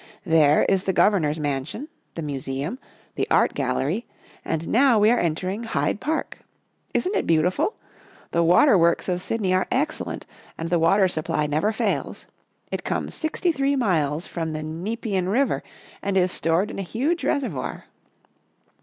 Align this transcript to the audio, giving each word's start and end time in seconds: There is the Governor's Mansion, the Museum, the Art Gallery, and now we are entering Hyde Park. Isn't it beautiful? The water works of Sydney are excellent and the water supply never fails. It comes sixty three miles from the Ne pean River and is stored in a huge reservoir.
There 0.25 0.63
is 0.67 0.85
the 0.85 0.93
Governor's 0.93 1.39
Mansion, 1.39 1.87
the 2.15 2.23
Museum, 2.23 2.79
the 3.13 3.27
Art 3.29 3.53
Gallery, 3.53 4.07
and 4.43 4.67
now 4.67 4.97
we 4.97 5.11
are 5.11 5.19
entering 5.19 5.63
Hyde 5.63 5.99
Park. 6.01 6.39
Isn't 6.91 7.13
it 7.15 7.27
beautiful? 7.27 7.75
The 8.31 8.41
water 8.41 8.79
works 8.79 9.07
of 9.07 9.21
Sydney 9.21 9.53
are 9.53 9.67
excellent 9.69 10.25
and 10.57 10.69
the 10.71 10.79
water 10.79 11.07
supply 11.07 11.45
never 11.45 11.71
fails. 11.71 12.25
It 12.71 12.83
comes 12.83 13.13
sixty 13.13 13.51
three 13.51 13.75
miles 13.75 14.25
from 14.25 14.53
the 14.53 14.63
Ne 14.63 14.95
pean 14.95 15.27
River 15.27 15.61
and 16.01 16.17
is 16.17 16.31
stored 16.31 16.71
in 16.71 16.79
a 16.79 16.81
huge 16.81 17.23
reservoir. 17.23 17.85